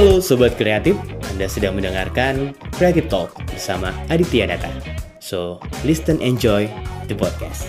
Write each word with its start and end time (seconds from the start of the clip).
Halo 0.00 0.16
Sobat 0.16 0.56
Kreatif, 0.56 0.96
Anda 1.28 1.44
sedang 1.44 1.76
mendengarkan 1.76 2.56
Creative 2.72 3.04
Talk 3.04 3.36
bersama 3.52 3.92
Aditya 4.08 4.48
Data. 4.48 4.72
So, 5.20 5.60
listen 5.84 6.24
enjoy 6.24 6.72
the 7.04 7.12
podcast. 7.12 7.68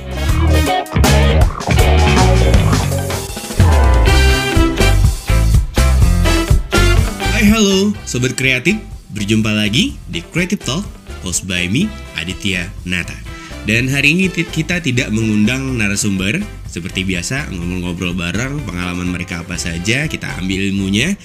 Hai 7.35 7.43
halo 7.51 7.91
Sobat 8.07 8.39
Kreatif, 8.39 8.79
berjumpa 9.11 9.51
lagi 9.51 9.99
di 10.07 10.23
Creative 10.23 10.63
Talk, 10.63 10.87
host 11.27 11.43
by 11.43 11.67
me, 11.67 11.91
Aditya 12.15 12.71
Nata. 12.87 13.19
Dan 13.67 13.91
hari 13.91 14.15
ini 14.15 14.31
kita 14.31 14.79
tidak 14.79 15.11
mengundang 15.11 15.75
narasumber, 15.75 16.39
seperti 16.63 17.03
biasa 17.03 17.51
ngobrol-ngobrol 17.51 18.15
bareng, 18.15 18.63
pengalaman 18.63 19.11
mereka 19.11 19.43
apa 19.43 19.59
saja, 19.59 20.07
kita 20.07 20.31
ambil 20.39 20.71
ilmunya. 20.71 21.19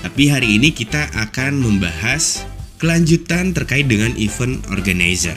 Tapi 0.00 0.32
hari 0.32 0.56
ini 0.56 0.72
kita 0.72 1.12
akan 1.12 1.60
membahas 1.60 2.44
kelanjutan 2.80 3.52
terkait 3.52 3.84
dengan 3.84 4.16
event 4.16 4.64
organizer. 4.72 5.36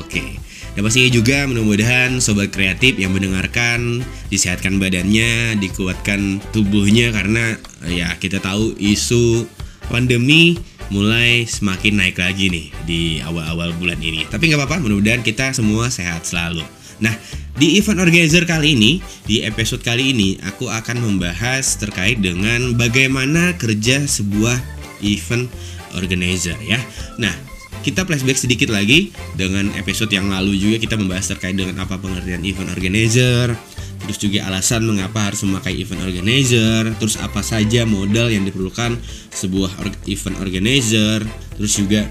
Oke. 0.00 0.40
Dan 0.72 0.88
pastinya 0.88 1.12
juga 1.12 1.44
mudah-mudahan 1.44 2.16
sobat 2.24 2.48
kreatif 2.48 2.96
yang 2.96 3.12
mendengarkan 3.12 4.00
disehatkan 4.32 4.80
badannya, 4.80 5.60
dikuatkan 5.60 6.40
tubuhnya 6.56 7.12
karena 7.12 7.60
ya 7.84 8.16
kita 8.16 8.40
tahu 8.40 8.72
isu 8.80 9.44
pandemi 9.92 10.56
mulai 10.88 11.44
semakin 11.44 12.00
naik 12.00 12.16
lagi 12.16 12.48
nih 12.48 12.66
di 12.88 13.00
awal-awal 13.20 13.76
bulan 13.76 14.00
ini. 14.00 14.24
Tapi 14.24 14.48
nggak 14.48 14.64
apa-apa, 14.64 14.80
mudah-mudahan 14.80 15.20
kita 15.20 15.52
semua 15.52 15.92
sehat 15.92 16.24
selalu. 16.24 16.64
Nah, 17.02 17.14
di 17.58 17.76
event 17.76 17.98
organizer 17.98 18.46
kali 18.46 18.78
ini, 18.78 18.92
di 19.26 19.42
episode 19.42 19.82
kali 19.82 20.14
ini, 20.14 20.38
aku 20.46 20.70
akan 20.70 21.02
membahas 21.02 21.76
terkait 21.76 22.22
dengan 22.22 22.78
bagaimana 22.78 23.58
kerja 23.58 24.06
sebuah 24.06 24.56
event 25.02 25.50
organizer 25.98 26.56
ya. 26.62 26.78
Nah, 27.18 27.34
kita 27.82 28.06
flashback 28.06 28.38
sedikit 28.38 28.70
lagi 28.70 29.10
dengan 29.34 29.74
episode 29.74 30.14
yang 30.14 30.30
lalu 30.30 30.54
juga 30.54 30.78
kita 30.78 30.94
membahas 30.94 31.34
terkait 31.34 31.58
dengan 31.58 31.82
apa 31.82 31.98
pengertian 31.98 32.46
event 32.46 32.70
organizer, 32.70 33.58
terus 34.06 34.18
juga 34.22 34.46
alasan 34.46 34.86
mengapa 34.86 35.26
harus 35.26 35.42
memakai 35.42 35.74
event 35.82 36.06
organizer, 36.06 36.94
terus 37.02 37.18
apa 37.18 37.42
saja 37.42 37.82
modal 37.82 38.30
yang 38.30 38.46
diperlukan 38.46 38.94
sebuah 39.34 39.74
event 40.06 40.36
organizer, 40.38 41.26
terus 41.58 41.74
juga 41.74 42.06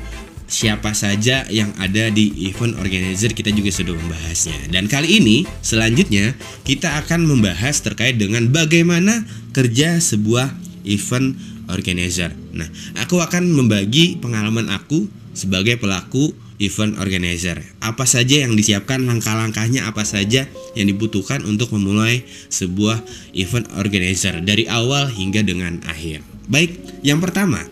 siapa 0.51 0.91
saja 0.91 1.47
yang 1.47 1.71
ada 1.79 2.11
di 2.11 2.51
event 2.51 2.75
organizer 2.75 3.31
kita 3.31 3.55
juga 3.55 3.71
sudah 3.71 3.95
membahasnya. 3.95 4.67
Dan 4.67 4.91
kali 4.91 5.23
ini 5.23 5.47
selanjutnya 5.63 6.35
kita 6.67 6.99
akan 7.07 7.23
membahas 7.23 7.79
terkait 7.79 8.19
dengan 8.19 8.51
bagaimana 8.51 9.23
kerja 9.55 9.97
sebuah 10.03 10.51
event 10.83 11.39
organizer. 11.71 12.35
Nah, 12.51 12.67
aku 12.99 13.23
akan 13.23 13.47
membagi 13.55 14.19
pengalaman 14.19 14.67
aku 14.67 15.07
sebagai 15.31 15.79
pelaku 15.79 16.35
event 16.59 16.99
organizer. 17.01 17.57
Apa 17.81 18.05
saja 18.05 18.45
yang 18.45 18.53
disiapkan, 18.53 19.01
langkah-langkahnya 19.07 19.87
apa 19.87 20.05
saja 20.05 20.45
yang 20.77 20.87
dibutuhkan 20.91 21.41
untuk 21.47 21.73
memulai 21.73 22.27
sebuah 22.53 23.01
event 23.33 23.65
organizer 23.79 24.43
dari 24.43 24.69
awal 24.69 25.09
hingga 25.09 25.41
dengan 25.41 25.81
akhir. 25.89 26.21
Baik, 26.51 27.01
yang 27.01 27.17
pertama, 27.17 27.65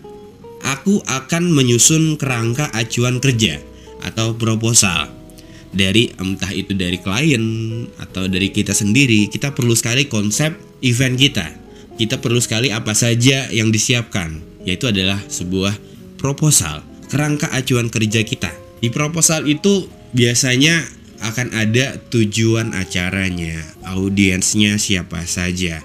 aku 0.70 1.02
akan 1.02 1.50
menyusun 1.50 2.14
kerangka 2.14 2.70
acuan 2.70 3.18
kerja 3.18 3.58
atau 4.06 4.38
proposal. 4.38 5.10
Dari 5.70 6.10
entah 6.18 6.50
itu 6.50 6.74
dari 6.74 6.98
klien 6.98 7.42
atau 7.98 8.26
dari 8.26 8.50
kita 8.50 8.74
sendiri 8.74 9.30
kita 9.30 9.54
perlu 9.54 9.74
sekali 9.74 10.10
konsep 10.10 10.54
event 10.82 11.14
kita. 11.14 11.46
Kita 11.94 12.18
perlu 12.18 12.42
sekali 12.42 12.74
apa 12.74 12.94
saja 12.94 13.50
yang 13.50 13.70
disiapkan 13.70 14.42
yaitu 14.66 14.90
adalah 14.90 15.18
sebuah 15.30 15.74
proposal 16.18 16.82
kerangka 17.06 17.50
acuan 17.54 17.86
kerja 17.86 18.26
kita. 18.26 18.50
Di 18.82 18.90
proposal 18.90 19.46
itu 19.46 19.86
biasanya 20.10 20.82
akan 21.20 21.52
ada 21.52 22.00
tujuan 22.08 22.72
acaranya 22.72 23.60
audiensnya 23.84 24.80
siapa 24.80 25.22
saja 25.28 25.84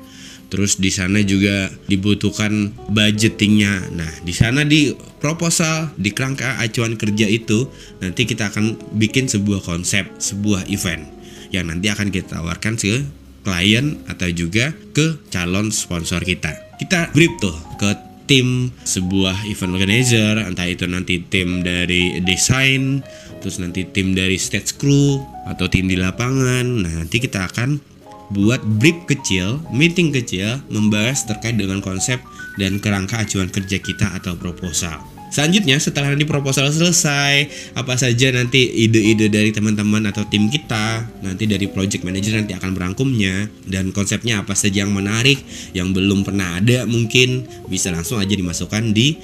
Terus 0.56 0.80
di 0.80 0.88
sana 0.88 1.20
juga 1.20 1.68
dibutuhkan 1.92 2.72
budgetingnya. 2.88 3.92
Nah, 3.92 4.08
di 4.24 4.32
sana 4.32 4.64
di 4.64 4.96
proposal, 5.20 5.92
di 6.00 6.16
kerangka 6.16 6.64
acuan 6.64 6.96
kerja 6.96 7.28
itu 7.28 7.68
nanti 8.00 8.24
kita 8.24 8.56
akan 8.56 8.96
bikin 8.96 9.28
sebuah 9.28 9.60
konsep, 9.60 10.08
sebuah 10.16 10.72
event 10.72 11.12
yang 11.52 11.68
nanti 11.68 11.92
akan 11.92 12.08
kita 12.08 12.40
tawarkan 12.40 12.80
ke 12.80 13.04
klien 13.44 14.00
atau 14.08 14.32
juga 14.32 14.72
ke 14.96 15.20
calon 15.28 15.76
sponsor 15.76 16.24
kita. 16.24 16.56
Kita 16.80 17.12
brief 17.12 17.36
tuh 17.44 17.60
ke 17.76 17.92
tim 18.32 18.72
sebuah 18.88 19.44
event 19.52 19.76
organizer, 19.76 20.40
entah 20.40 20.72
itu 20.72 20.88
nanti 20.88 21.20
tim 21.20 21.68
dari 21.68 22.24
desain, 22.24 23.04
terus 23.44 23.60
nanti 23.60 23.84
tim 23.92 24.16
dari 24.16 24.40
stage 24.40 24.80
crew 24.80 25.20
atau 25.52 25.68
tim 25.68 25.92
di 25.92 26.00
lapangan. 26.00 26.66
Nah, 26.80 26.94
nanti 27.04 27.20
kita 27.20 27.44
akan 27.44 27.95
buat 28.34 28.62
brief 28.82 29.06
kecil, 29.06 29.62
meeting 29.70 30.10
kecil 30.10 30.62
membahas 30.72 31.26
terkait 31.28 31.58
dengan 31.60 31.84
konsep 31.84 32.18
dan 32.58 32.80
kerangka 32.80 33.22
acuan 33.22 33.52
kerja 33.52 33.78
kita 33.78 34.16
atau 34.16 34.34
proposal. 34.40 35.16
Selanjutnya 35.36 35.76
setelah 35.84 36.16
nanti 36.16 36.24
proposal 36.24 36.72
selesai, 36.72 37.52
apa 37.76 38.00
saja 38.00 38.32
nanti 38.32 38.88
ide-ide 38.88 39.28
dari 39.28 39.52
teman-teman 39.52 40.08
atau 40.08 40.24
tim 40.32 40.48
kita, 40.48 41.04
nanti 41.20 41.44
dari 41.44 41.68
project 41.68 42.08
manager 42.08 42.40
nanti 42.40 42.56
akan 42.56 42.72
merangkumnya 42.72 43.52
dan 43.68 43.92
konsepnya 43.92 44.40
apa 44.40 44.56
saja 44.56 44.88
yang 44.88 44.96
menarik, 44.96 45.44
yang 45.76 45.92
belum 45.92 46.24
pernah 46.24 46.64
ada 46.64 46.88
mungkin 46.88 47.44
bisa 47.68 47.92
langsung 47.92 48.24
aja 48.24 48.32
dimasukkan 48.32 48.96
di 48.96 49.20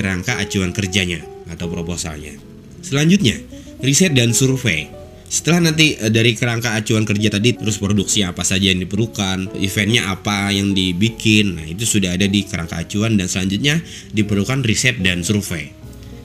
kerangka 0.00 0.40
acuan 0.40 0.72
kerjanya 0.72 1.20
atau 1.52 1.68
proposalnya. 1.68 2.32
Selanjutnya, 2.80 3.36
riset 3.84 4.16
dan 4.16 4.32
survei. 4.32 4.97
Setelah 5.28 5.70
nanti 5.70 5.92
eh, 6.00 6.08
dari 6.08 6.32
kerangka 6.32 6.72
acuan 6.72 7.04
kerja 7.04 7.28
tadi 7.28 7.52
terus 7.52 7.76
produksi 7.76 8.24
apa 8.24 8.40
saja 8.40 8.72
yang 8.72 8.80
diperlukan, 8.80 9.60
eventnya 9.60 10.08
apa 10.08 10.48
yang 10.48 10.72
dibikin, 10.72 11.60
nah 11.60 11.66
itu 11.68 11.84
sudah 11.84 12.16
ada 12.16 12.24
di 12.24 12.48
kerangka 12.48 12.80
acuan 12.80 13.20
dan 13.20 13.28
selanjutnya 13.28 13.84
diperlukan 14.16 14.64
riset 14.64 15.04
dan 15.04 15.20
survei. 15.20 15.68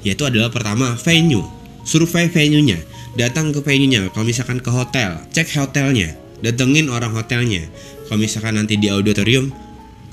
Yaitu 0.07 0.23
adalah 0.23 0.51
pertama 0.51 0.95
venue, 0.95 1.43
survei 1.83 2.31
venue-nya, 2.31 2.79
datang 3.19 3.51
ke 3.51 3.59
venue-nya, 3.59 4.07
kalau 4.15 4.23
misalkan 4.23 4.63
ke 4.63 4.71
hotel, 4.71 5.19
cek 5.35 5.51
hotelnya, 5.59 6.15
datengin 6.39 6.87
orang 6.87 7.11
hotelnya. 7.11 7.67
Kalau 8.07 8.19
misalkan 8.19 8.55
nanti 8.55 8.79
di 8.79 8.87
auditorium, 8.87 9.51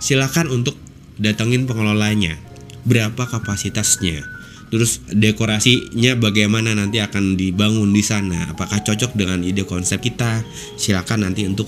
silakan 0.03 0.51
untuk 0.51 0.75
datengin 1.19 1.67
pengelolanya, 1.67 2.39
berapa 2.87 3.23
kapasitasnya, 3.23 4.40
terus 4.71 5.03
dekorasinya 5.11 6.17
bagaimana 6.17 6.73
nanti 6.73 7.03
akan 7.03 7.35
dibangun 7.35 7.91
di 7.91 8.01
sana? 8.01 8.55
Apakah 8.55 8.81
cocok 8.87 9.19
dengan 9.19 9.43
ide 9.43 9.67
konsep 9.67 9.99
kita? 10.01 10.47
Silakan 10.79 11.27
nanti 11.27 11.45
untuk 11.45 11.67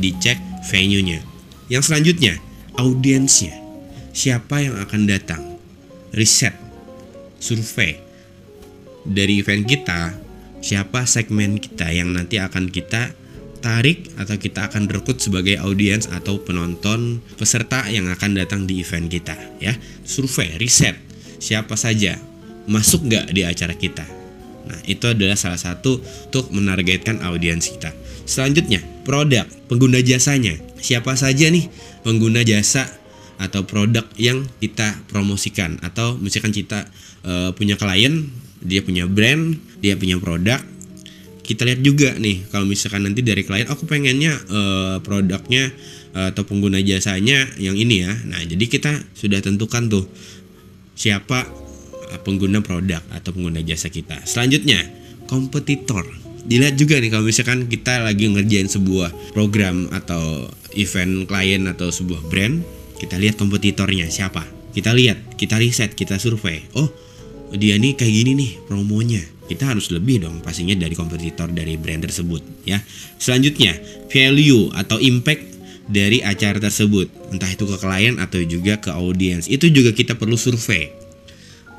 dicek 0.00 0.40
venue-nya. 0.72 1.20
Yang 1.68 1.92
selanjutnya 1.92 2.40
audiensnya. 2.80 3.54
Siapa 4.12 4.60
yang 4.60 4.76
akan 4.80 5.08
datang? 5.08 5.42
Riset 6.12 6.52
survei. 7.42 7.98
Dari 9.02 9.42
event 9.42 9.66
kita 9.66 10.14
siapa 10.62 11.10
segmen 11.10 11.58
kita 11.58 11.90
yang 11.90 12.14
nanti 12.14 12.38
akan 12.38 12.70
kita 12.70 13.10
tarik 13.58 14.14
atau 14.14 14.38
kita 14.38 14.70
akan 14.70 14.86
rekrut 14.86 15.18
sebagai 15.18 15.58
audiens 15.58 16.06
atau 16.06 16.38
penonton 16.38 17.18
peserta 17.34 17.90
yang 17.90 18.06
akan 18.10 18.38
datang 18.38 18.70
di 18.70 18.78
event 18.78 19.10
kita 19.10 19.34
ya? 19.58 19.74
Survei 20.06 20.54
riset 20.54 20.94
siapa 21.42 21.74
saja 21.74 22.14
masuk 22.70 23.10
nggak 23.10 23.34
di 23.34 23.42
acara 23.42 23.74
kita. 23.74 24.06
Nah, 24.62 24.78
itu 24.86 25.02
adalah 25.10 25.34
salah 25.34 25.58
satu 25.58 25.98
untuk 25.98 26.54
menargetkan 26.54 27.18
audiens 27.26 27.66
kita. 27.66 27.90
Selanjutnya, 28.22 28.78
produk, 29.02 29.42
pengguna 29.66 29.98
jasanya. 29.98 30.54
Siapa 30.78 31.18
saja 31.18 31.50
nih 31.50 31.66
pengguna 32.06 32.46
jasa 32.46 32.86
atau 33.42 33.66
produk 33.66 34.06
yang 34.14 34.46
kita 34.62 34.94
promosikan 35.10 35.82
atau 35.82 36.14
misalkan 36.14 36.54
kita 36.54 36.86
uh, 37.26 37.50
punya 37.58 37.74
klien, 37.74 38.30
dia 38.62 38.86
punya 38.86 39.10
brand, 39.10 39.58
dia 39.82 39.98
punya 39.98 40.22
produk. 40.22 40.62
Kita 41.42 41.66
lihat 41.66 41.82
juga 41.82 42.14
nih 42.14 42.46
kalau 42.54 42.70
misalkan 42.70 43.02
nanti 43.02 43.26
dari 43.26 43.42
klien 43.42 43.66
aku 43.66 43.82
pengennya 43.90 44.38
uh, 44.46 44.96
produknya 45.02 45.74
uh, 46.14 46.30
atau 46.30 46.46
pengguna 46.46 46.78
jasanya 46.78 47.50
yang 47.58 47.74
ini 47.74 48.06
ya. 48.06 48.14
Nah, 48.30 48.46
jadi 48.46 48.62
kita 48.70 48.94
sudah 49.18 49.42
tentukan 49.42 49.90
tuh 49.90 50.06
siapa 50.96 51.48
eh, 52.12 52.20
pengguna 52.20 52.60
produk 52.60 53.02
atau 53.12 53.30
pengguna 53.34 53.60
jasa 53.64 53.88
kita. 53.88 54.22
Selanjutnya, 54.24 54.82
kompetitor. 55.26 56.04
Dilihat 56.42 56.74
juga 56.74 56.98
nih 56.98 57.10
kalau 57.14 57.24
misalkan 57.24 57.70
kita 57.70 58.02
lagi 58.02 58.26
ngerjain 58.26 58.66
sebuah 58.66 59.14
program 59.30 59.86
atau 59.94 60.50
event 60.74 61.24
klien 61.30 61.62
atau 61.70 61.88
sebuah 61.94 62.26
brand, 62.26 62.60
kita 62.98 63.18
lihat 63.18 63.38
kompetitornya 63.38 64.10
siapa. 64.10 64.42
Kita 64.72 64.96
lihat, 64.96 65.36
kita 65.36 65.60
riset, 65.60 65.92
kita 65.92 66.16
survei. 66.16 66.64
Oh, 66.74 66.88
dia 67.52 67.76
nih 67.76 67.92
kayak 67.94 68.12
gini 68.12 68.32
nih 68.34 68.50
promonya. 68.64 69.20
Kita 69.42 69.68
harus 69.68 69.92
lebih 69.92 70.24
dong 70.24 70.40
pastinya 70.40 70.72
dari 70.72 70.96
kompetitor 70.96 71.52
dari 71.52 71.76
brand 71.76 72.00
tersebut 72.08 72.64
ya. 72.64 72.80
Selanjutnya, 73.20 73.76
value 74.08 74.72
atau 74.72 74.96
impact 74.96 75.51
dari 75.88 76.22
acara 76.22 76.58
tersebut, 76.62 77.10
entah 77.34 77.50
itu 77.50 77.64
ke 77.66 77.76
klien 77.78 78.18
atau 78.20 78.42
juga 78.42 78.78
ke 78.78 78.90
audiens. 78.92 79.46
Itu 79.50 79.70
juga 79.70 79.90
kita 79.94 80.18
perlu 80.18 80.38
survei 80.38 81.02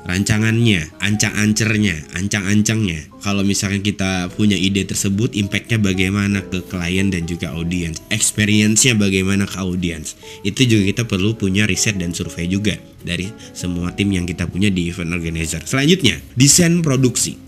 rancangannya, 0.04 1.00
ancang-ancernya, 1.00 2.12
ancang-ancangnya. 2.12 3.08
Kalau 3.24 3.40
misalkan 3.40 3.80
kita 3.80 4.28
punya 4.36 4.54
ide 4.54 4.84
tersebut, 4.84 5.32
impactnya 5.32 5.80
bagaimana 5.80 6.44
ke 6.44 6.60
klien 6.68 7.08
dan 7.08 7.24
juga 7.24 7.56
audiens, 7.56 8.04
experience-nya 8.12 8.94
bagaimana 9.00 9.48
ke 9.48 9.56
audiens. 9.56 10.14
Itu 10.44 10.68
juga 10.68 10.82
kita 10.92 11.02
perlu 11.08 11.34
punya 11.34 11.64
riset 11.64 11.96
dan 11.96 12.12
survei 12.12 12.46
juga 12.46 12.76
dari 13.00 13.32
semua 13.56 13.96
tim 13.96 14.12
yang 14.12 14.28
kita 14.28 14.44
punya 14.44 14.68
di 14.68 14.92
event 14.92 15.16
organizer. 15.16 15.64
Selanjutnya, 15.64 16.20
desain 16.36 16.84
produksi. 16.84 17.40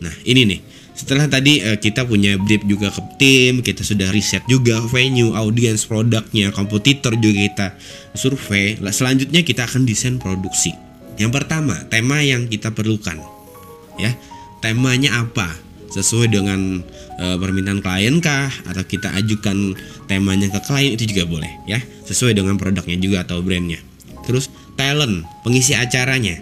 Nah, 0.00 0.12
ini 0.24 0.48
nih. 0.48 0.60
Setelah 1.00 1.32
tadi 1.32 1.64
uh, 1.64 1.80
kita 1.80 2.04
punya 2.04 2.36
brief 2.36 2.60
juga 2.68 2.92
ke 2.92 3.00
tim, 3.16 3.64
kita 3.64 3.80
sudah 3.80 4.12
riset 4.12 4.44
juga 4.44 4.84
venue, 4.92 5.32
audiens, 5.32 5.88
produknya, 5.88 6.52
kompetitor 6.52 7.16
juga 7.16 7.40
kita 7.48 7.66
survei. 8.12 8.76
Selanjutnya 8.92 9.40
kita 9.40 9.64
akan 9.64 9.88
desain 9.88 10.20
produksi 10.20 10.76
yang 11.20 11.28
pertama, 11.28 11.76
tema 11.92 12.24
yang 12.24 12.48
kita 12.48 12.72
perlukan. 12.72 13.20
Ya. 14.00 14.16
Temanya 14.64 15.20
apa? 15.20 15.52
Sesuai 15.92 16.32
dengan 16.32 16.80
e, 17.20 17.24
permintaan 17.36 17.84
klien 17.84 18.24
kah 18.24 18.48
atau 18.64 18.80
kita 18.88 19.12
ajukan 19.20 19.76
temanya 20.08 20.48
ke 20.48 20.60
klien 20.64 20.96
itu 20.96 21.12
juga 21.12 21.28
boleh 21.28 21.52
ya. 21.68 21.76
Sesuai 22.08 22.32
dengan 22.32 22.56
produknya 22.56 22.96
juga 22.96 23.28
atau 23.28 23.44
brandnya. 23.44 23.84
Terus 24.24 24.48
talent, 24.80 25.28
pengisi 25.44 25.76
acaranya. 25.76 26.40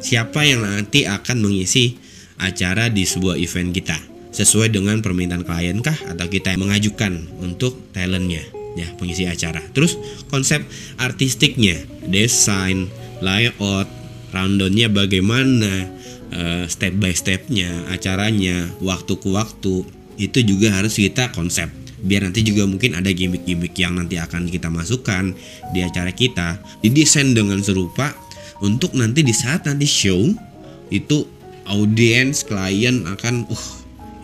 Siapa 0.00 0.40
yang 0.48 0.64
nanti 0.64 1.04
akan 1.04 1.44
mengisi 1.44 2.00
acara 2.44 2.92
di 2.92 3.08
sebuah 3.08 3.40
event 3.40 3.72
kita? 3.72 3.98
Sesuai 4.34 4.74
dengan 4.74 4.98
permintaan 4.98 5.46
klien 5.46 5.78
kah? 5.78 5.96
Atau 6.10 6.26
kita 6.26 6.54
mengajukan 6.58 7.38
untuk 7.38 7.78
talentnya 7.94 8.42
ya 8.74 8.90
pengisi 8.98 9.24
acara. 9.24 9.62
Terus 9.72 9.96
konsep 10.28 10.66
artistiknya, 10.98 11.78
desain, 12.10 12.90
layout, 13.22 13.86
rundownnya 14.34 14.90
bagaimana 14.90 15.86
uh, 16.34 16.64
step 16.66 16.98
by 16.98 17.14
stepnya 17.14 17.70
acaranya 17.90 18.68
waktu 18.82 19.14
ke 19.16 19.28
waktu. 19.30 19.86
Itu 20.14 20.38
juga 20.46 20.70
harus 20.74 20.94
kita 20.94 21.34
konsep. 21.34 21.70
Biar 22.04 22.22
nanti 22.22 22.44
juga 22.44 22.68
mungkin 22.68 22.94
ada 22.94 23.08
gimmick-gimmick 23.10 23.74
yang 23.80 23.96
nanti 23.96 24.20
akan 24.20 24.46
kita 24.46 24.68
masukkan 24.68 25.32
di 25.72 25.80
acara 25.80 26.12
kita. 26.12 26.60
Didesain 26.84 27.32
dengan 27.32 27.58
serupa 27.64 28.12
untuk 28.62 28.94
nanti 28.94 29.24
di 29.24 29.34
saat 29.34 29.66
nanti 29.66 29.88
show 29.88 30.30
itu 30.92 31.26
audiens 31.68 32.44
klien 32.44 33.04
akan 33.08 33.48
uh 33.48 33.64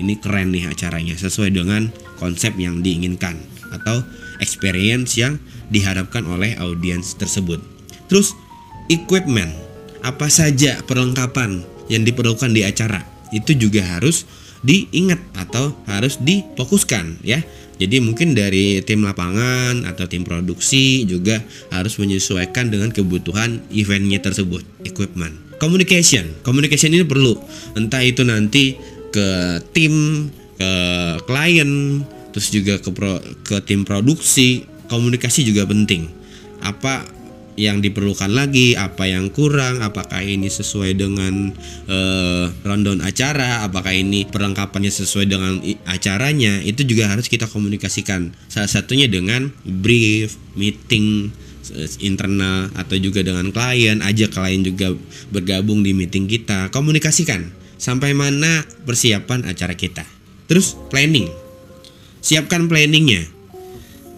ini 0.01 0.17
keren 0.17 0.53
nih 0.53 0.73
acaranya 0.73 1.13
sesuai 1.17 1.53
dengan 1.53 1.93
konsep 2.17 2.57
yang 2.57 2.81
diinginkan 2.81 3.37
atau 3.71 4.01
experience 4.41 5.21
yang 5.21 5.37
diharapkan 5.69 6.25
oleh 6.25 6.57
audiens 6.57 7.15
tersebut 7.17 7.61
terus 8.09 8.33
equipment 8.89 9.53
apa 10.01 10.33
saja 10.33 10.81
perlengkapan 10.89 11.63
yang 11.93 12.03
diperlukan 12.07 12.51
di 12.51 12.65
acara 12.65 13.05
itu 13.31 13.55
juga 13.55 13.85
harus 13.87 14.27
diingat 14.61 15.21
atau 15.37 15.73
harus 15.89 16.21
difokuskan 16.21 17.25
ya. 17.25 17.41
Jadi 17.81 17.97
mungkin 17.97 18.37
dari 18.37 18.85
tim 18.85 19.01
lapangan 19.01 19.89
atau 19.89 20.05
tim 20.05 20.21
produksi 20.21 21.09
juga 21.09 21.41
harus 21.73 21.97
menyesuaikan 21.97 22.69
dengan 22.69 22.93
kebutuhan 22.93 23.65
eventnya 23.73 24.21
tersebut, 24.21 24.61
equipment. 24.85 25.50
Communication, 25.61 26.41
communication 26.41 26.97
ini 26.97 27.05
perlu. 27.05 27.37
Entah 27.77 28.01
itu 28.01 28.25
nanti 28.25 28.81
ke 29.13 29.61
tim, 29.77 30.27
ke 30.57 30.73
klien, 31.29 32.01
terus 32.33 32.49
juga 32.49 32.81
ke 32.81 32.89
pro, 32.89 33.21
ke 33.45 33.61
tim 33.69 33.85
produksi, 33.85 34.65
komunikasi 34.89 35.45
juga 35.45 35.69
penting. 35.69 36.09
Apa 36.65 37.05
yang 37.61 37.85
diperlukan 37.85 38.33
lagi, 38.33 38.73
apa 38.73 39.05
yang 39.05 39.29
kurang, 39.29 39.85
apakah 39.85 40.25
ini 40.25 40.49
sesuai 40.49 40.97
dengan 40.97 41.53
uh, 41.93 42.49
rundown 42.65 43.05
acara, 43.05 43.61
apakah 43.69 43.93
ini 43.93 44.25
perlengkapannya 44.25 44.89
sesuai 44.89 45.29
dengan 45.29 45.61
acaranya, 45.85 46.65
itu 46.65 46.89
juga 46.89 47.13
harus 47.13 47.29
kita 47.29 47.45
komunikasikan. 47.53 48.33
Salah 48.49 48.71
satunya 48.71 49.13
dengan 49.13 49.53
brief, 49.61 50.41
meeting 50.57 51.29
internal 52.03 52.71
atau 52.75 52.97
juga 52.99 53.23
dengan 53.23 53.49
klien, 53.55 54.03
ajak 54.03 54.35
klien 54.35 54.63
juga 54.63 54.95
bergabung 55.31 55.81
di 55.87 55.95
meeting 55.95 56.27
kita, 56.27 56.69
komunikasikan 56.75 57.51
sampai 57.81 58.13
mana 58.13 58.63
persiapan 58.85 59.49
acara 59.49 59.73
kita. 59.75 60.05
Terus 60.51 60.75
planning, 60.91 61.31
siapkan 62.21 62.67
planningnya. 62.67 63.27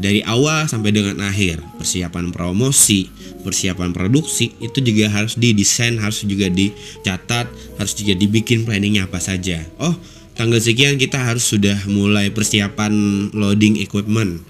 Dari 0.02 0.24
awal 0.26 0.66
sampai 0.66 0.90
dengan 0.90 1.22
akhir. 1.22 1.62
Persiapan 1.78 2.34
promosi 2.34 3.06
persiapan 3.42 3.90
produksi 3.90 4.54
itu 4.62 4.78
juga 4.80 5.10
harus 5.10 5.34
didesain 5.34 5.98
harus 5.98 6.22
juga 6.22 6.46
dicatat 6.46 7.50
harus 7.76 7.92
juga 7.98 8.14
dibikin 8.14 8.62
planningnya 8.62 9.10
apa 9.10 9.18
saja. 9.18 9.66
Oh 9.82 9.92
tanggal 10.38 10.62
sekian 10.62 10.96
kita 10.96 11.20
harus 11.20 11.44
sudah 11.44 11.76
mulai 11.90 12.32
persiapan 12.32 12.92
loading 13.36 13.82
equipment 13.82 14.40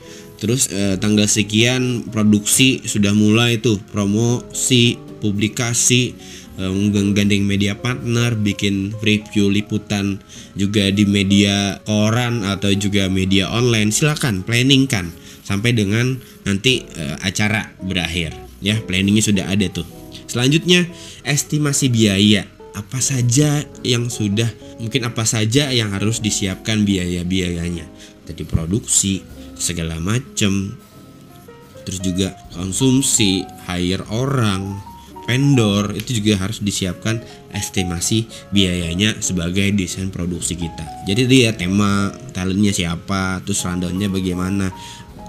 terus 0.43 0.67
eh, 0.75 0.99
tanggal 0.99 1.31
sekian 1.31 2.03
produksi 2.11 2.83
sudah 2.83 3.15
mulai 3.15 3.63
tuh 3.63 3.79
promosi 3.95 4.99
publikasi 5.23 6.19
eh, 6.59 6.67
menggandeng 6.67 7.47
media 7.47 7.79
partner 7.79 8.35
bikin 8.35 8.91
review 9.07 9.55
liputan 9.55 10.19
juga 10.59 10.91
di 10.91 11.07
media 11.07 11.79
koran 11.87 12.43
atau 12.43 12.75
juga 12.75 13.07
media 13.07 13.55
online. 13.55 13.95
Silakan 13.95 14.43
planning 14.43 14.91
kan 14.91 15.15
sampai 15.47 15.79
dengan 15.79 16.19
nanti 16.43 16.83
eh, 16.91 17.15
acara 17.23 17.71
berakhir. 17.79 18.35
Ya 18.59 18.83
planningnya 18.83 19.23
sudah 19.23 19.47
ada 19.47 19.71
tuh. 19.71 19.87
Selanjutnya 20.27 20.91
estimasi 21.23 21.87
biaya. 21.87 22.51
Apa 22.73 23.05
saja 23.05 23.69
yang 23.85 24.09
sudah 24.09 24.49
mungkin 24.81 25.05
apa 25.05 25.29
saja 25.29 25.69
yang 25.71 25.93
harus 25.93 26.25
disiapkan 26.25 26.89
biaya-biayanya? 26.89 27.85
Tadi 28.25 28.49
produksi 28.49 29.21
segala 29.57 29.99
macam 30.03 30.75
terus 31.83 31.99
juga 31.99 32.35
konsumsi 32.55 33.43
hire 33.67 34.07
orang 34.11 34.93
vendor 35.27 35.95
itu 35.95 36.19
juga 36.19 36.35
harus 36.47 36.59
disiapkan 36.59 37.23
estimasi 37.55 38.27
biayanya 38.51 39.23
sebagai 39.23 39.71
desain 39.77 40.11
produksi 40.11 40.59
kita. 40.59 40.83
Jadi 41.07 41.31
dia 41.31 41.55
tema 41.55 42.11
talentnya 42.35 42.75
siapa 42.75 43.39
terus 43.47 43.63
rundownnya 43.63 44.11
bagaimana 44.11 44.75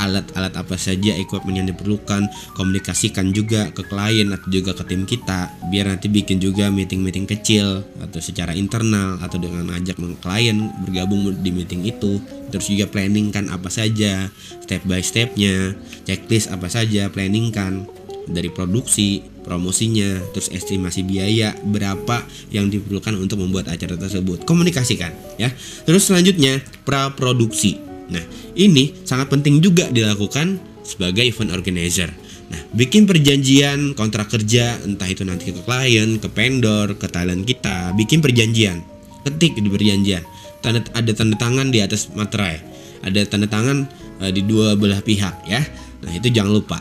alat-alat 0.03 0.53
apa 0.59 0.75
saja 0.75 1.15
equipment 1.15 1.63
yang 1.63 1.67
diperlukan 1.71 2.27
komunikasikan 2.59 3.31
juga 3.31 3.71
ke 3.71 3.88
klien 3.88 4.27
atau 4.35 4.47
juga 4.51 4.75
ke 4.75 4.83
tim 4.88 5.07
kita 5.07 5.48
biar 5.72 5.88
nanti 5.89 6.12
bikin 6.12 6.43
juga 6.43 6.67
meeting-meeting 6.67 7.25
kecil 7.25 7.88
atau 8.03 8.19
secara 8.19 8.51
internal 8.51 9.17
atau 9.24 9.39
dengan 9.39 9.72
ajak 9.74 9.95
klien 10.19 10.57
bergabung 10.83 11.31
di 11.39 11.50
meeting 11.50 11.88
itu. 11.88 12.19
Terus 12.51 12.69
juga 12.69 12.86
planning 12.86 13.33
kan 13.33 13.50
apa 13.50 13.72
saja 13.72 14.29
step 14.62 14.86
by 14.86 15.01
stepnya 15.01 15.74
checklist 16.05 16.53
apa 16.53 16.69
saja 16.69 17.10
planning 17.10 17.50
kan 17.50 17.89
dari 18.29 18.48
produksi 18.48 19.25
promosinya 19.43 20.24
terus 20.31 20.48
estimasi 20.48 21.03
biaya 21.03 21.51
berapa 21.67 22.24
yang 22.50 22.72
diperlukan 22.72 23.19
untuk 23.19 23.43
membuat 23.43 23.67
acara 23.67 24.00
tersebut. 24.00 24.48
Komunikasikan 24.48 25.12
ya. 25.36 25.51
Terus 25.83 26.07
selanjutnya 26.07 26.63
pra 26.88 27.12
produksi 27.12 27.92
Nah, 28.13 28.24
ini 28.53 28.93
sangat 29.01 29.34
penting 29.34 29.58
juga 29.60 29.89
dilakukan 29.89 30.62
sebagai 30.86 31.25
event 31.25 31.50
organizer. 31.50 32.13
Nah, 32.53 32.62
bikin 32.77 33.10
perjanjian 33.10 33.98
kontrak 33.98 34.29
kerja, 34.29 34.77
entah 34.86 35.10
itu 35.10 35.25
nanti 35.25 35.50
ke 35.50 35.65
klien, 35.65 36.22
ke 36.22 36.29
vendor, 36.29 36.93
ke 37.01 37.10
talent 37.10 37.50
kita, 37.50 37.98
bikin 37.98 38.22
perjanjian. 38.22 38.86
Ketik 39.25 39.58
di 39.58 39.65
perjanjian. 39.72 40.22
Tanda, 40.62 40.86
ada 40.93 41.12
tanda 41.12 41.36
tangan 41.39 41.74
di 41.74 41.82
atas 41.82 42.13
materai. 42.13 42.62
Ada 43.01 43.25
tanda 43.25 43.50
tangan 43.50 43.89
uh, 44.22 44.32
di 44.32 44.46
dua 44.46 44.77
belah 44.77 45.01
pihak 45.01 45.50
ya. 45.50 45.65
Nah, 46.05 46.12
itu 46.13 46.29
jangan 46.29 46.53
lupa. 46.53 46.77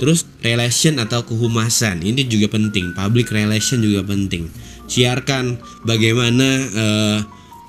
Terus 0.00 0.26
relation 0.42 0.98
atau 0.98 1.22
kehumasan 1.22 2.02
ini 2.02 2.26
juga 2.26 2.50
penting. 2.50 2.90
Public 2.96 3.30
relation 3.30 3.78
juga 3.78 4.02
penting. 4.02 4.50
Siarkan 4.90 5.62
bagaimana 5.86 6.48
uh, 6.74 7.18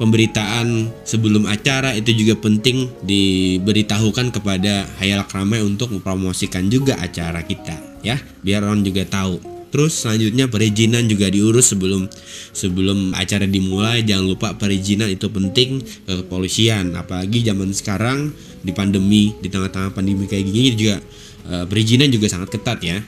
pemberitaan 0.02 0.90
sebelum 1.06 1.46
acara 1.46 1.94
itu 1.94 2.14
juga 2.14 2.40
penting 2.42 2.90
diberitahukan 3.06 4.34
kepada 4.34 4.90
hayalak 4.98 5.30
ramai 5.32 5.62
untuk 5.62 5.94
mempromosikan 5.94 6.68
juga 6.70 6.98
acara 6.98 7.46
kita 7.46 7.78
ya. 8.02 8.18
Biar 8.42 8.66
orang 8.66 8.82
juga 8.82 9.06
tahu. 9.06 9.40
Terus 9.74 10.06
selanjutnya 10.06 10.46
perizinan 10.46 11.10
juga 11.10 11.34
diurus 11.34 11.74
sebelum 11.74 12.06
sebelum 12.54 13.18
acara 13.18 13.50
dimulai. 13.50 14.06
Jangan 14.06 14.26
lupa 14.30 14.54
perizinan 14.54 15.10
itu 15.10 15.34
penting 15.34 15.82
ke 15.82 16.14
kepolisian. 16.22 16.94
Apalagi 16.94 17.42
zaman 17.42 17.74
sekarang 17.74 18.30
di 18.62 18.70
pandemi 18.70 19.34
di 19.42 19.50
tengah-tengah 19.50 19.92
pandemi 19.98 20.30
kayak 20.30 20.46
gini 20.46 20.70
juga 20.78 20.96
eh, 21.50 21.66
perizinan 21.66 22.14
juga 22.14 22.30
sangat 22.30 22.54
ketat 22.54 22.80
ya 22.86 23.02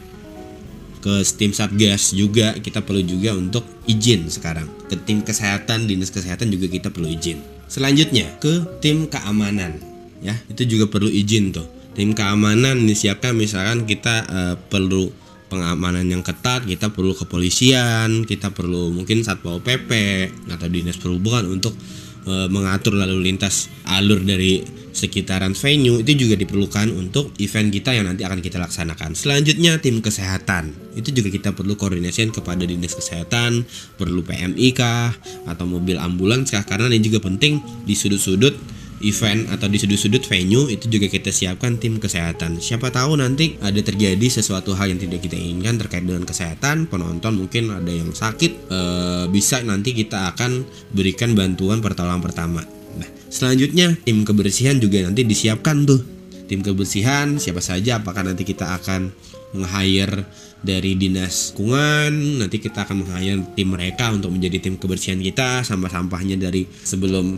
ke 1.06 1.22
tim 1.38 1.54
satgas 1.54 2.18
juga 2.18 2.58
kita 2.58 2.82
perlu 2.82 3.06
juga 3.06 3.38
untuk 3.38 3.62
izin 3.86 4.26
sekarang. 4.26 4.66
Ke 4.90 4.98
tim 4.98 5.22
kesehatan 5.22 5.86
dinas 5.86 6.10
kesehatan 6.10 6.50
juga 6.50 6.66
kita 6.66 6.90
perlu 6.90 7.06
izin. 7.06 7.46
Selanjutnya 7.70 8.26
ke 8.42 8.82
tim 8.82 9.06
keamanan 9.06 9.78
ya. 10.26 10.34
Itu 10.50 10.66
juga 10.66 10.90
perlu 10.90 11.14
izin 11.14 11.54
tuh. 11.54 11.70
Tim 11.94 12.18
keamanan 12.18 12.90
disiapkan 12.90 13.38
misalkan 13.38 13.86
kita 13.86 14.26
uh, 14.26 14.56
perlu 14.58 15.14
pengamanan 15.56 16.04
yang 16.04 16.20
ketat 16.20 16.68
kita 16.68 16.92
perlu 16.92 17.16
kepolisian 17.16 18.28
kita 18.28 18.52
perlu 18.52 18.92
mungkin 18.92 19.24
satpol 19.24 19.64
pp 19.64 19.92
atau 20.52 20.68
dinas 20.68 21.00
perhubungan 21.00 21.48
untuk 21.48 21.72
uh, 22.28 22.52
mengatur 22.52 23.00
lalu 23.00 23.32
lintas 23.32 23.72
alur 23.88 24.20
dari 24.20 24.84
sekitaran 24.96 25.52
venue 25.52 26.00
itu 26.00 26.16
juga 26.16 26.40
diperlukan 26.40 26.88
untuk 26.96 27.36
event 27.44 27.68
kita 27.68 27.92
yang 27.92 28.08
nanti 28.08 28.24
akan 28.24 28.40
kita 28.40 28.64
laksanakan. 28.64 29.12
Selanjutnya 29.12 29.76
tim 29.84 30.00
kesehatan. 30.00 30.72
Itu 30.96 31.12
juga 31.12 31.28
kita 31.28 31.52
perlu 31.52 31.76
koordinasikan 31.76 32.32
kepada 32.32 32.64
dinas 32.64 32.96
kesehatan, 32.96 33.68
perlu 34.00 34.24
PMI 34.24 34.72
kah 34.72 35.12
atau 35.52 35.68
mobil 35.68 36.00
ambulans 36.00 36.48
kah 36.48 36.64
karena 36.64 36.88
ini 36.88 37.12
juga 37.12 37.28
penting 37.28 37.60
di 37.84 37.92
sudut-sudut 37.92 38.56
event 39.06 39.48
atau 39.54 39.70
di 39.70 39.78
sudut-sudut 39.78 40.26
venue 40.26 40.68
itu 40.68 40.90
juga 40.90 41.08
kita 41.08 41.30
siapkan 41.30 41.78
tim 41.78 42.02
kesehatan. 42.02 42.58
Siapa 42.58 42.90
tahu 42.90 43.22
nanti 43.22 43.56
ada 43.62 43.78
terjadi 43.78 44.26
sesuatu 44.28 44.74
hal 44.74 44.92
yang 44.92 45.00
tidak 45.00 45.24
kita 45.24 45.38
inginkan 45.38 45.78
terkait 45.78 46.04
dengan 46.04 46.26
kesehatan, 46.26 46.90
penonton 46.90 47.38
mungkin 47.38 47.72
ada 47.72 47.92
yang 47.94 48.12
sakit, 48.12 48.52
e, 48.68 48.80
bisa 49.30 49.62
nanti 49.62 49.94
kita 49.94 50.34
akan 50.34 50.66
berikan 50.92 51.38
bantuan 51.38 51.80
pertolongan 51.80 52.26
pertama. 52.26 52.62
Nah, 52.98 53.10
selanjutnya 53.30 53.94
tim 54.02 54.26
kebersihan 54.26 54.82
juga 54.82 55.06
nanti 55.06 55.22
disiapkan 55.22 55.86
tuh. 55.86 56.02
Tim 56.46 56.62
kebersihan 56.62 57.42
siapa 57.42 57.62
saja 57.62 57.98
apakah 58.02 58.22
nanti 58.22 58.46
kita 58.46 58.78
akan 58.78 59.10
meng-hire 59.58 60.26
dari 60.66 60.98
dinas 60.98 61.54
lingkungan 61.54 62.42
nanti 62.42 62.58
kita 62.58 62.90
akan 62.90 63.06
meng-hire 63.06 63.42
tim 63.54 63.70
mereka 63.70 64.10
untuk 64.10 64.34
menjadi 64.34 64.58
tim 64.66 64.76
kebersihan 64.82 65.22
kita 65.22 65.62
sampah-sampahnya 65.62 66.42
dari 66.42 66.66
sebelum 66.66 67.38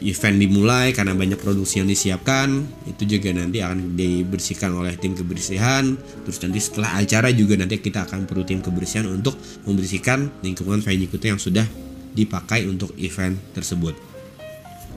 event 0.00 0.40
dimulai 0.40 0.96
karena 0.96 1.12
banyak 1.12 1.36
produksi 1.36 1.84
yang 1.84 1.88
disiapkan 1.88 2.64
itu 2.88 3.04
juga 3.04 3.36
nanti 3.36 3.60
akan 3.60 3.92
dibersihkan 3.94 4.72
oleh 4.72 4.96
tim 4.96 5.12
kebersihan. 5.12 5.94
Terus 6.24 6.38
nanti 6.40 6.58
setelah 6.60 6.96
acara 6.96 7.28
juga 7.30 7.60
nanti 7.60 7.78
kita 7.78 8.08
akan 8.08 8.24
perlu 8.24 8.48
tim 8.48 8.64
kebersihan 8.64 9.04
untuk 9.06 9.36
membersihkan 9.68 10.40
lingkungan 10.40 10.80
venue 10.80 11.08
yang 11.20 11.36
sudah 11.36 11.68
dipakai 12.16 12.64
untuk 12.64 12.96
event 12.96 13.36
tersebut. 13.52 13.92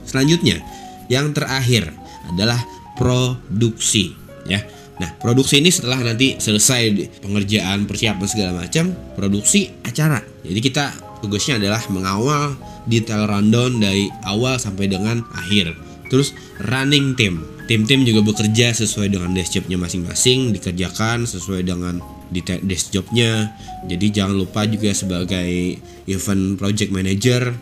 Selanjutnya 0.08 0.64
yang 1.12 1.36
terakhir 1.36 1.92
adalah 2.32 2.60
produksi 2.96 4.16
ya. 4.48 4.64
Nah, 4.98 5.14
produksi 5.14 5.62
ini 5.62 5.70
setelah 5.70 6.02
nanti 6.02 6.42
selesai 6.42 6.90
pengerjaan 7.22 7.86
persiapan 7.86 8.26
segala 8.26 8.66
macam, 8.66 8.90
produksi 9.14 9.70
acara. 9.86 10.18
Jadi 10.42 10.58
kita 10.58 10.90
tugasnya 11.20 11.58
adalah 11.60 11.82
mengawal 11.90 12.54
detail 12.88 13.28
rundown 13.28 13.78
dari 13.78 14.08
awal 14.24 14.56
sampai 14.56 14.88
dengan 14.90 15.22
akhir. 15.34 15.76
Terus 16.08 16.32
running 16.66 17.14
team. 17.14 17.44
Tim-tim 17.68 18.00
juga 18.08 18.24
bekerja 18.24 18.72
sesuai 18.72 19.12
dengan 19.12 19.36
desk 19.36 19.60
jobnya 19.60 19.76
masing-masing, 19.76 20.56
dikerjakan 20.56 21.28
sesuai 21.28 21.68
dengan 21.68 22.00
detail 22.32 22.64
desk 22.64 22.96
jobnya. 22.96 23.52
Jadi 23.84 24.08
jangan 24.08 24.40
lupa 24.40 24.64
juga 24.64 24.88
sebagai 24.96 25.76
event 26.08 26.56
project 26.56 26.88
manager 26.88 27.52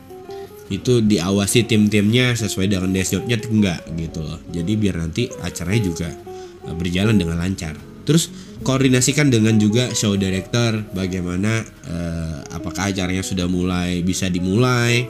itu 0.67 0.99
diawasi 0.99 1.67
tim-timnya 1.67 2.35
sesuai 2.39 2.71
dengan 2.71 2.95
desk 2.95 3.19
jobnya 3.19 3.37
enggak 3.51 3.81
gitu 3.99 4.23
loh. 4.23 4.39
Jadi 4.55 4.73
biar 4.79 5.03
nanti 5.03 5.27
acaranya 5.43 5.83
juga 5.83 6.09
eh, 6.71 6.75
berjalan 6.75 7.19
dengan 7.19 7.43
lancar. 7.43 7.75
Terus 8.07 8.31
koordinasikan 8.63 9.29
dengan 9.29 9.59
juga 9.59 9.91
show 9.93 10.15
director 10.15 10.87
bagaimana 10.95 11.67
eh, 11.91 12.39
apakah 12.55 12.95
acaranya 12.95 13.27
sudah 13.27 13.51
mulai 13.51 14.01
bisa 14.07 14.31
dimulai. 14.31 15.05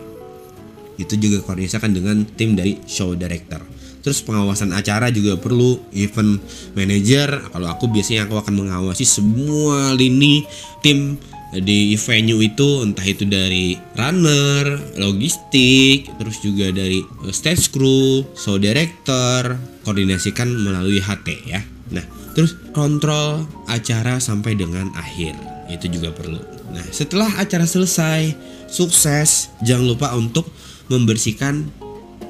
Itu 0.96 1.20
juga 1.20 1.44
koordinasikan 1.44 1.92
dengan 1.92 2.24
tim 2.24 2.56
dari 2.56 2.80
show 2.88 3.12
director. 3.12 3.60
Terus 4.00 4.22
pengawasan 4.24 4.72
acara 4.72 5.12
juga 5.12 5.36
perlu 5.36 5.76
event 5.92 6.40
manager. 6.72 7.52
Kalau 7.52 7.68
aku 7.68 7.90
biasanya 7.92 8.24
aku 8.24 8.40
akan 8.40 8.64
mengawasi 8.64 9.04
semua 9.04 9.92
lini 9.92 10.46
tim 10.80 11.20
di 11.52 11.94
venue 11.94 12.42
itu 12.42 12.86
entah 12.86 13.02
itu 13.06 13.26
dari 13.26 13.78
runner, 13.94 14.94
logistik, 14.98 16.10
terus 16.18 16.38
juga 16.42 16.74
dari 16.74 17.02
stage 17.34 17.70
crew, 17.70 18.26
show 18.34 18.58
director, 18.58 19.54
koordinasikan 19.86 20.50
melalui 20.50 20.98
HT 20.98 21.28
ya. 21.46 21.62
Nah, 21.94 22.06
Terus 22.36 22.52
kontrol 22.76 23.48
acara 23.64 24.20
sampai 24.20 24.52
dengan 24.60 24.92
akhir. 24.92 25.32
Itu 25.72 25.88
juga 25.88 26.12
perlu. 26.12 26.36
Nah, 26.68 26.84
setelah 26.92 27.32
acara 27.40 27.64
selesai, 27.64 28.36
sukses, 28.68 29.48
jangan 29.64 29.96
lupa 29.96 30.12
untuk 30.12 30.44
membersihkan 30.92 31.64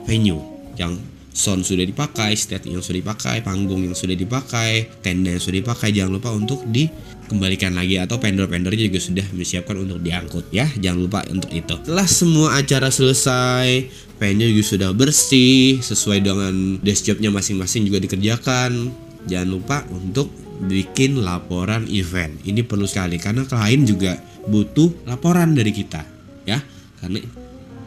venue 0.06 0.40
yang 0.78 0.94
sound 1.36 1.66
sudah 1.66 1.84
dipakai, 1.84 2.32
stage 2.38 2.70
yang 2.70 2.80
sudah 2.80 3.02
dipakai, 3.02 3.44
panggung 3.44 3.84
yang 3.84 3.92
sudah 3.92 4.16
dipakai, 4.16 4.88
tenda 5.04 5.34
yang 5.34 5.42
sudah 5.42 5.60
dipakai, 5.60 5.92
jangan 5.92 6.16
lupa 6.16 6.32
untuk 6.32 6.64
dikembalikan 6.64 7.76
lagi 7.76 8.00
atau 8.00 8.16
vendor-vendornya 8.16 8.88
juga 8.88 9.00
sudah 9.02 9.26
disiapkan 9.36 9.76
untuk 9.76 10.00
diangkut 10.00 10.48
ya. 10.48 10.64
Jangan 10.80 11.00
lupa 11.02 11.20
untuk 11.28 11.52
itu. 11.52 11.76
Setelah 11.84 12.08
semua 12.08 12.48
acara 12.56 12.88
selesai, 12.88 13.90
venue 14.16 14.48
juga 14.54 14.64
sudah 14.64 14.90
bersih, 14.96 15.82
sesuai 15.84 16.24
dengan 16.24 16.80
desk 16.80 17.10
jobnya 17.10 17.28
masing-masing 17.28 17.84
juga 17.84 18.00
dikerjakan 18.00 19.04
jangan 19.26 19.48
lupa 19.50 19.76
untuk 19.92 20.32
bikin 20.64 21.20
laporan 21.20 21.84
event. 21.92 22.40
Ini 22.42 22.64
perlu 22.64 22.88
sekali 22.88 23.20
karena 23.20 23.44
klien 23.44 23.84
juga 23.84 24.16
butuh 24.48 25.04
laporan 25.04 25.52
dari 25.52 25.74
kita, 25.74 26.02
ya. 26.48 26.62
Karena 27.02 27.20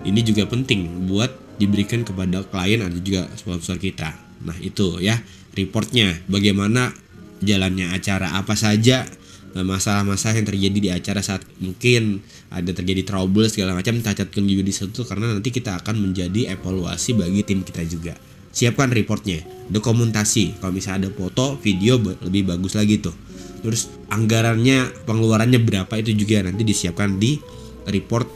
ini 0.06 0.20
juga 0.22 0.46
penting 0.46 1.10
buat 1.10 1.32
diberikan 1.60 2.06
kepada 2.08 2.46
klien 2.48 2.80
atau 2.86 3.00
juga 3.02 3.28
sponsor 3.36 3.82
kita. 3.82 4.16
Nah, 4.46 4.56
itu 4.64 5.04
ya 5.04 5.20
reportnya 5.58 6.16
bagaimana 6.32 6.96
jalannya 7.44 7.92
acara 7.92 8.40
apa 8.40 8.56
saja 8.56 9.04
eh, 9.56 9.66
masalah-masalah 9.66 10.40
yang 10.40 10.48
terjadi 10.48 10.80
di 10.80 10.90
acara 10.92 11.20
saat 11.20 11.44
mungkin 11.60 12.24
ada 12.52 12.72
terjadi 12.72 13.04
trouble 13.04 13.48
segala 13.52 13.76
macam 13.76 14.00
catatkan 14.00 14.44
juga 14.48 14.64
di 14.64 14.74
situ 14.76 15.04
karena 15.04 15.36
nanti 15.36 15.50
kita 15.52 15.80
akan 15.84 15.96
menjadi 16.00 16.56
evaluasi 16.56 17.16
bagi 17.20 17.44
tim 17.44 17.64
kita 17.64 17.84
juga 17.88 18.16
siapkan 18.52 18.90
reportnya. 18.90 19.42
Dokumentasi. 19.70 20.58
Kalau 20.62 20.74
misalnya 20.74 21.08
ada 21.08 21.10
foto 21.14 21.58
video 21.62 22.02
lebih 22.02 22.50
bagus 22.50 22.74
lagi 22.74 22.98
tuh. 23.02 23.14
Terus 23.60 23.92
anggarannya 24.10 25.06
pengeluarannya 25.06 25.60
berapa 25.62 25.94
itu 26.00 26.16
juga 26.16 26.46
nanti 26.46 26.64
disiapkan 26.66 27.20
di 27.20 27.38
report. 27.86 28.28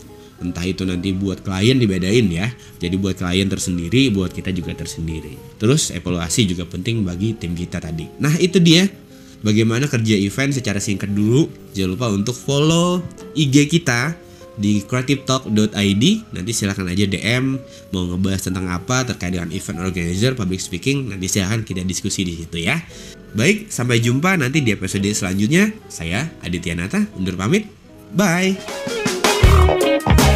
Entah 0.43 0.65
itu 0.67 0.83
nanti 0.83 1.15
buat 1.15 1.39
klien 1.41 1.79
dibedain 1.79 2.27
ya. 2.27 2.51
Jadi 2.77 2.95
buat 2.99 3.15
klien 3.15 3.47
tersendiri 3.47 4.11
buat 4.11 4.35
kita 4.35 4.51
juga 4.51 4.75
tersendiri. 4.75 5.39
Terus 5.57 5.89
evaluasi 5.95 6.43
juga 6.45 6.67
penting 6.67 7.07
bagi 7.07 7.33
tim 7.39 7.55
kita 7.55 7.79
tadi. 7.79 8.05
Nah 8.19 8.33
itu 8.37 8.59
dia. 8.59 8.85
Bagaimana 9.43 9.91
kerja 9.91 10.15
event 10.15 10.55
secara 10.55 10.79
singkat 10.79 11.11
dulu. 11.11 11.51
Jangan 11.75 11.89
lupa 11.99 12.07
untuk 12.15 12.31
follow 12.31 13.03
IG 13.35 13.67
kita 13.67 14.15
di 14.57 14.85
creativetalk.id 14.85 16.03
nanti 16.33 16.51
silahkan 16.53 16.85
aja 16.85 17.09
DM 17.09 17.57
mau 17.89 18.05
ngebahas 18.05 18.41
tentang 18.49 18.69
apa 18.69 19.07
terkait 19.07 19.33
dengan 19.33 19.49
event 19.49 19.81
organizer 19.81 20.37
public 20.37 20.61
speaking 20.61 21.09
nanti 21.09 21.25
silahkan 21.25 21.65
kita 21.65 21.81
diskusi 21.81 22.21
di 22.25 22.33
situ 22.37 22.61
ya. 22.61 22.77
Baik 23.33 23.73
sampai 23.73 23.97
jumpa 23.97 24.37
nanti 24.37 24.61
di 24.61 24.69
episode 24.73 25.09
selanjutnya. 25.09 25.73
Saya 25.89 26.29
Aditya 26.45 26.77
Nata 26.77 27.01
undur 27.17 27.33
pamit. 27.33 27.65
Bye. 28.13 28.53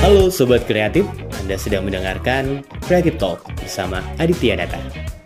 Halo 0.01 0.33
Sobat 0.33 0.65
Kreatif, 0.65 1.05
Anda 1.41 1.57
sedang 1.57 1.85
mendengarkan 1.85 2.65
Creative 2.85 3.17
Talk 3.21 3.45
bersama 3.57 4.01
Aditya 4.17 4.57
Data. 4.57 4.79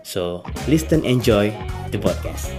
So, 0.03 0.43
listen 0.67 1.07
enjoy 1.07 1.55
the 1.95 1.99
podcast. 2.01 2.51